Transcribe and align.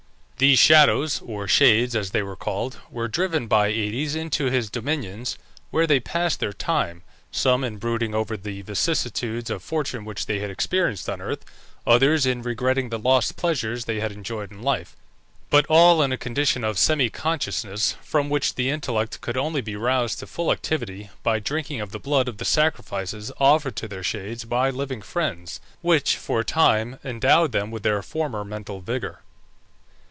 These 0.39 0.57
shadows, 0.57 1.21
or 1.23 1.47
shades 1.47 1.95
as 1.95 2.09
they 2.09 2.23
were 2.23 2.35
called, 2.35 2.79
were 2.89 3.07
driven 3.07 3.45
by 3.45 3.71
Aïdes 3.71 4.15
into 4.15 4.45
his 4.45 4.71
dominions, 4.71 5.37
where 5.69 5.85
they 5.85 5.99
passed 5.99 6.39
their 6.39 6.51
time, 6.51 7.03
some 7.31 7.63
in 7.63 7.77
brooding 7.77 8.15
over 8.15 8.35
the 8.35 8.63
vicissitudes 8.63 9.51
of 9.51 9.61
fortune 9.61 10.03
which 10.03 10.25
they 10.25 10.39
had 10.39 10.49
experienced 10.49 11.07
on 11.07 11.21
earth, 11.21 11.45
others 11.85 12.25
in 12.25 12.41
regretting 12.41 12.89
the 12.89 12.97
lost 12.97 13.35
pleasures 13.37 13.85
they 13.85 13.99
had 13.99 14.11
enjoyed 14.11 14.49
in 14.51 14.63
life, 14.63 14.95
but 15.51 15.67
all 15.67 16.01
in 16.01 16.11
a 16.11 16.17
condition 16.17 16.63
of 16.63 16.79
semi 16.79 17.11
consciousness, 17.11 17.95
from 18.01 18.27
which 18.27 18.55
the 18.55 18.71
intellect 18.71 19.21
could 19.21 19.37
only 19.37 19.61
be 19.61 19.75
roused 19.75 20.17
to 20.17 20.25
full 20.25 20.51
activity 20.51 21.11
by 21.21 21.37
drinking 21.37 21.79
of 21.81 21.91
the 21.91 21.99
blood 21.99 22.27
of 22.27 22.37
the 22.37 22.45
sacrifices 22.45 23.31
offered 23.37 23.75
to 23.75 23.87
their 23.87 24.01
shades 24.01 24.43
by 24.43 24.71
living 24.71 25.03
friends, 25.03 25.59
which, 25.83 26.17
for 26.17 26.39
a 26.39 26.43
time, 26.43 26.97
endowed 27.05 27.51
them 27.51 27.69
with 27.69 27.83
their 27.83 28.01
former 28.01 28.43
mental 28.43 28.79
vigour. 28.81 29.19